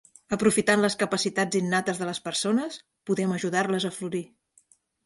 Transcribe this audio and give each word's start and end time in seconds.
Aprofitant 0.35 0.81
les 0.85 0.95
capacitats 1.03 1.59
innates 1.61 2.01
de 2.01 2.09
les 2.11 2.23
persones, 2.29 2.81
podem 3.11 3.39
ajudar-les 3.39 3.89
a 3.89 3.95
florir. 4.01 4.27